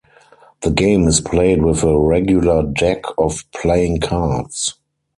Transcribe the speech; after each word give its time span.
The 0.61 0.71
game 0.71 1.07
is 1.07 1.21
played 1.21 1.61
with 1.61 1.83
a 1.83 1.95
regular 1.95 2.63
deck 2.63 3.03
of 3.19 3.43
playing 3.51 3.99
cards. 3.99 4.79